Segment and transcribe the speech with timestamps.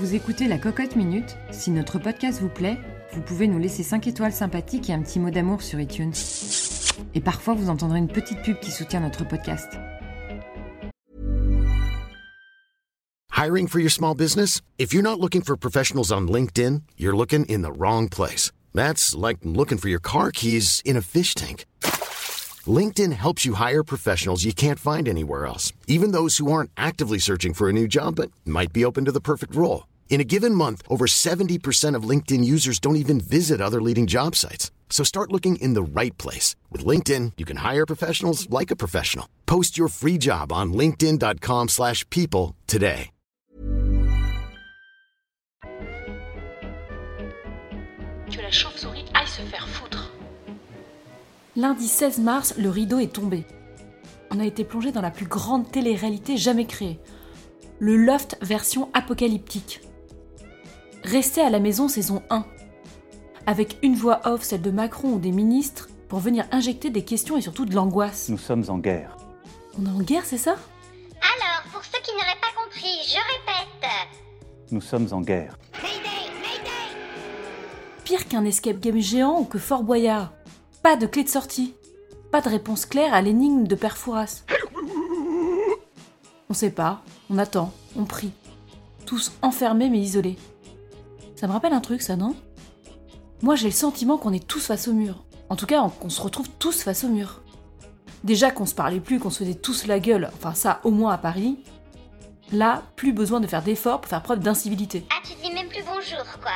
[0.00, 1.36] Vous écoutez la Cocotte Minute.
[1.50, 2.78] Si notre podcast vous plaît,
[3.12, 6.14] vous pouvez nous laisser 5 étoiles sympathiques et un petit mot d'amour sur iTunes.
[7.14, 9.74] Et parfois, vous entendrez une petite pub qui soutient notre podcast.
[13.36, 14.62] Hiring for your small business?
[14.78, 18.52] If you're not looking for professionals on LinkedIn, you're looking in the wrong place.
[18.72, 21.66] That's like looking for your car keys in a fish tank.
[22.66, 27.18] LinkedIn helps you hire professionals you can't find anywhere else, even those who aren't actively
[27.18, 29.84] searching for a new job but might be open to the perfect role.
[30.10, 34.34] In a given month, over 70% of LinkedIn users don't even visit other leading job
[34.34, 34.70] sites.
[34.90, 36.56] So start looking in the right place.
[36.70, 39.26] With LinkedIn, you can hire professionals like a professional.
[39.46, 43.10] Post your free job on linkedin.com/people slash people today.
[48.32, 50.12] Que la chauve-souris aille se faire foutre.
[51.56, 53.44] Lundi 16 mars, le rideau est tombé.
[54.30, 56.98] On a été plongé dans la plus grande télé-réalité jamais créée.
[57.78, 59.80] Le Loft version apocalyptique.
[61.04, 62.44] Restez à la maison saison 1.
[63.46, 67.36] Avec une voix off, celle de Macron ou des ministres, pour venir injecter des questions
[67.36, 68.28] et surtout de l'angoisse.
[68.28, 69.16] Nous sommes en guerre.
[69.78, 70.56] On est en guerre, c'est ça?
[71.20, 74.22] Alors, pour ceux qui n'auraient pas compris, je répète.
[74.70, 75.56] Nous sommes en guerre.
[78.04, 80.32] Pire qu'un escape game géant ou que Fort Boyard.
[80.82, 81.74] Pas de clé de sortie.
[82.30, 84.42] Pas de réponse claire à l'énigme de Père Fouras.
[86.48, 88.32] On sait pas, on attend, on prie.
[89.06, 90.36] Tous enfermés mais isolés.
[91.40, 92.36] Ça me rappelle un truc, ça, non?
[93.40, 95.24] Moi, j'ai le sentiment qu'on est tous face au mur.
[95.48, 97.40] En tout cas, qu'on se retrouve tous face au mur.
[98.24, 101.14] Déjà qu'on se parlait plus, qu'on se faisait tous la gueule, enfin ça au moins
[101.14, 101.56] à Paris.
[102.52, 105.06] Là, plus besoin de faire d'efforts pour faire preuve d'incivilité.
[105.08, 106.52] Ah, tu dis même plus bonjour, quoi.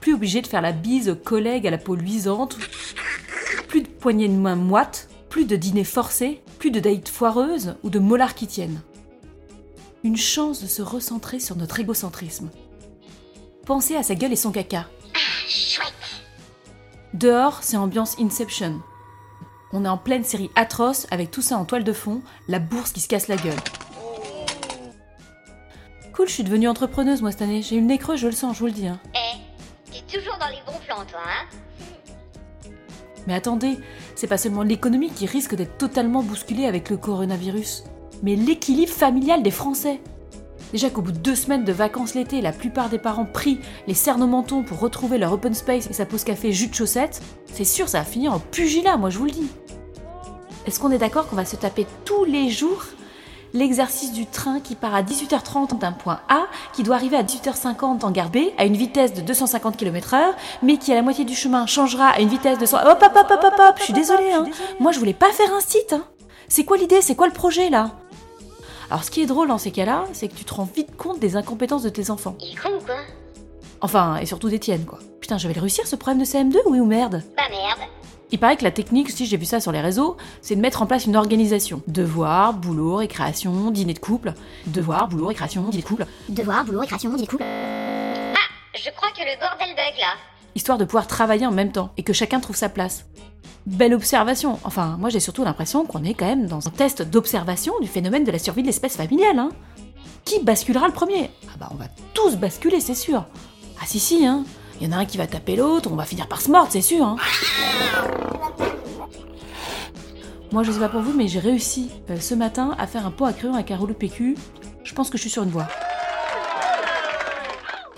[0.00, 2.58] Plus obligé de faire la bise aux collègues à la peau luisante.
[3.66, 5.08] Plus de poignées de main moites.
[5.30, 6.44] Plus de dîners forcés.
[6.60, 8.82] Plus de dates foireuses ou de molars qui tiennent.
[10.04, 12.50] Une chance de se recentrer sur notre égocentrisme.
[13.68, 14.86] Pensez à sa gueule et son caca.
[15.46, 15.92] Chouette.
[17.12, 18.80] Dehors, c'est ambiance Inception.
[19.74, 22.92] On est en pleine série atroce avec tout ça en toile de fond, la bourse
[22.92, 23.60] qui se casse la gueule.
[26.14, 27.60] Cool, je suis devenue entrepreneuse moi cette année.
[27.60, 28.86] J'ai eu le nez creux, je le sens, je vous le dis.
[28.86, 28.98] hein.
[29.14, 29.36] Eh,
[29.92, 32.70] t'es toujours dans les bons plans, toi, hein
[33.26, 33.78] Mais attendez,
[34.14, 37.84] c'est pas seulement l'économie qui risque d'être totalement bousculée avec le coronavirus,
[38.22, 40.00] mais l'équilibre familial des Français.
[40.72, 43.94] Déjà qu'au bout de deux semaines de vacances l'été, la plupart des parents prient les
[43.94, 47.22] cernes au menton pour retrouver leur open space et sa pause café jus de chaussettes,
[47.52, 49.48] c'est sûr ça va finir en pugilat, moi je vous le dis.
[50.66, 52.84] Est-ce qu'on est d'accord qu'on va se taper tous les jours
[53.54, 58.04] l'exercice du train qui part à 18h30 d'un point A, qui doit arriver à 18h50
[58.04, 61.34] en gare B, à une vitesse de 250 km/h, mais qui à la moitié du
[61.34, 62.76] chemin changera à une vitesse de 100...
[62.76, 64.44] Hop hop hop hop hop hop, je suis désolée, hein.
[64.80, 66.04] Moi je voulais pas faire un site, hein.
[66.48, 67.00] C'est quoi l'idée?
[67.00, 67.92] C'est quoi le projet là?
[68.90, 71.18] Alors ce qui est drôle dans ces cas-là, c'est que tu te rends vite compte
[71.20, 72.36] des incompétences de tes enfants.
[72.40, 72.96] Il est con ou quoi
[73.80, 74.98] Enfin, et surtout des tiennes, quoi.
[75.20, 77.88] Putain, je vais le réussir ce problème de CM2, oui ou merde Bah merde.
[78.30, 80.82] Il paraît que la technique, si j'ai vu ça sur les réseaux, c'est de mettre
[80.82, 81.82] en place une organisation.
[81.86, 84.34] Devoir, boulot, récréation, dîner de couple.
[84.66, 86.06] Devoir, boulot, récréation, dîner de couple.
[86.28, 87.44] Devoir, boulot, récréation, dîner de couple.
[87.44, 88.38] Ah,
[88.74, 90.14] je crois que le bordel bug là.
[90.54, 93.06] Histoire de pouvoir travailler en même temps et que chacun trouve sa place.
[93.68, 94.58] Belle observation.
[94.64, 98.24] Enfin, moi j'ai surtout l'impression qu'on est quand même dans un test d'observation du phénomène
[98.24, 99.38] de la survie de l'espèce familiale.
[99.38, 99.50] Hein.
[100.24, 101.30] Qui basculera le premier?
[101.48, 101.84] Ah bah on va
[102.14, 103.26] tous basculer, c'est sûr.
[103.78, 104.44] Ah si si, hein.
[104.80, 106.70] Il y en a un qui va taper l'autre, on va finir par se mordre,
[106.72, 107.04] c'est sûr.
[107.04, 107.16] Hein.
[110.50, 113.10] Moi je sais pas pour vous, mais j'ai réussi euh, ce matin à faire un
[113.10, 114.34] pot à crayon avec un rouleau PQ.
[114.82, 115.68] Je pense que je suis sur une voie.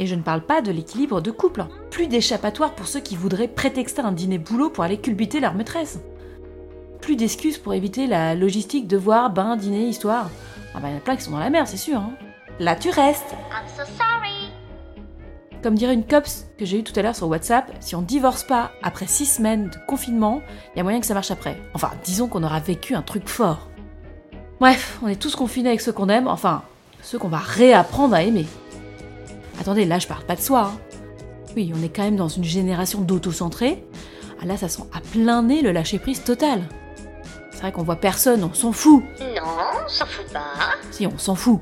[0.00, 1.66] Et je ne parle pas de l'équilibre de couple.
[1.90, 6.00] Plus d'échappatoire pour ceux qui voudraient prétexter un dîner boulot pour aller culbuter leur maîtresse.
[7.02, 10.30] Plus d'excuses pour éviter la logistique devoir, bain, dîner, histoire.
[10.74, 11.98] Ah bah il y en a plein qui sont dans la merde, c'est sûr.
[11.98, 12.12] Hein.
[12.58, 13.34] Là tu restes.
[13.52, 14.50] I'm so sorry.
[15.62, 18.44] Comme dirait une copse que j'ai eue tout à l'heure sur WhatsApp, si on divorce
[18.44, 20.40] pas après six semaines de confinement,
[20.74, 21.60] il y a moyen que ça marche après.
[21.74, 23.68] Enfin, disons qu'on aura vécu un truc fort.
[24.60, 26.62] Bref, on est tous confinés avec ceux qu'on aime, enfin,
[27.02, 28.46] ceux qu'on va réapprendre à aimer.
[29.60, 30.72] Attendez, là je parle pas de soi.
[30.74, 30.78] hein.
[31.56, 33.84] Oui, on est quand même dans une génération d'autocentrés.
[34.42, 36.62] Ah là, ça sent à plein nez le lâcher-prise total.
[37.52, 39.02] C'est vrai qu'on voit personne, on s'en fout.
[39.20, 39.42] Non,
[39.84, 40.40] on s'en fout pas.
[40.92, 41.60] Si, on s'en fout.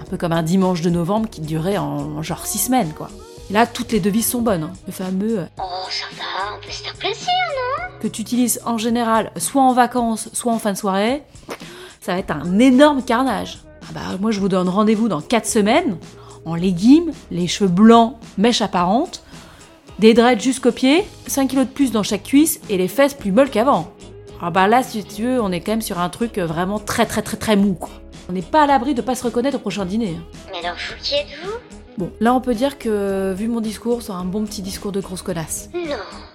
[0.00, 3.08] Un peu comme un dimanche de novembre qui durait en genre six semaines, quoi.
[3.48, 4.64] Et là, toutes les devises sont bonnes.
[4.64, 4.72] hein.
[4.86, 7.98] Le fameux euh, Oh, ça va, on peut se faire plaisir, non?
[8.00, 11.22] que tu utilises en général soit en vacances, soit en fin de soirée,
[12.00, 13.60] ça va être un énorme carnage.
[13.82, 15.96] Ah bah, moi, je vous donne rendez-vous dans 4 semaines,
[16.46, 19.22] en légumes, les cheveux blancs, mèches apparentes,
[19.98, 23.32] des dreads jusqu'aux pieds, 5 kilos de plus dans chaque cuisse et les fesses plus
[23.32, 23.92] molles qu'avant.
[24.40, 26.78] Ah bah là, si tu veux, on est quand même sur un truc euh, vraiment
[26.78, 27.90] très très très très mou, quoi.
[28.28, 30.16] On n'est pas à l'abri de pas se reconnaître au prochain dîner.
[30.18, 30.22] hein.
[30.52, 31.52] Mais alors, vous qui êtes-vous
[31.96, 35.00] Bon, là on peut dire que, vu mon discours, c'est un bon petit discours de
[35.00, 35.70] grosse connasse.
[35.74, 35.80] Non,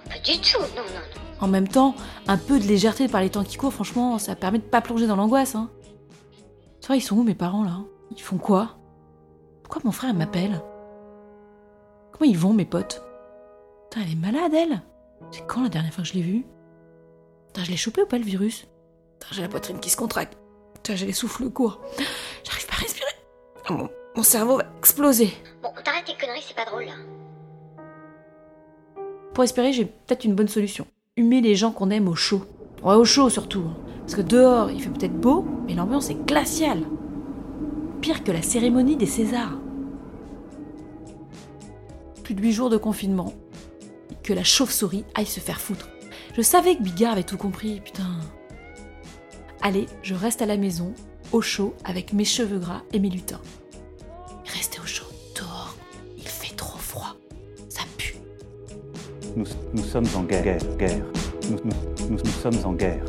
[0.08, 1.20] pas du tout, non, non, non.
[1.40, 1.94] En même temps,
[2.26, 5.06] un peu de légèreté par les temps qui courent, franchement, ça permet de pas plonger
[5.06, 5.54] dans l'angoisse.
[5.54, 5.70] Hein.
[6.80, 7.78] Tu vois, ils sont où mes parents là?
[8.16, 8.76] Ils font quoi?
[9.72, 10.60] Pourquoi mon frère m'appelle?
[12.12, 13.02] Comment ils vont mes potes?
[13.88, 14.82] Putain, elle est malade elle
[15.30, 16.44] C'est quand la dernière fois que je l'ai vue?
[17.46, 18.68] Putain, je l'ai chopé ou pas le virus?
[19.18, 20.36] Putain, j'ai la poitrine qui se contracte.
[20.74, 21.80] Putain, j'ai les souffles courts.
[22.44, 23.12] J'arrive pas à respirer.
[23.70, 25.32] Mon, mon cerveau va exploser.
[25.62, 26.92] Bon, t'arrêtes tes conneries, c'est pas drôle là.
[29.32, 30.86] Pour espérer, j'ai peut-être une bonne solution.
[31.16, 32.42] Humer les gens qu'on aime au chaud.
[32.82, 33.64] Ouais, au chaud surtout.
[33.66, 33.76] hein.
[34.00, 36.82] Parce que dehors, il fait peut-être beau, mais l'ambiance est glaciale.
[38.02, 39.56] Pire que la cérémonie des Césars.
[42.24, 43.32] Plus de huit jours de confinement.
[44.22, 45.88] Que la chauve-souris aille se faire foutre.
[46.36, 48.08] Je savais que Bigard avait tout compris, putain.
[49.60, 50.94] Allez, je reste à la maison,
[51.32, 53.40] au chaud, avec mes cheveux gras et mes lutins.
[54.46, 55.06] Restez au chaud.
[55.36, 55.76] Dehors,
[56.16, 57.16] il fait trop froid.
[57.68, 58.16] Ça pue.
[59.36, 60.58] Nous, sommes en guerre.
[60.76, 61.04] guerre.
[62.08, 63.04] Nous sommes en guerre.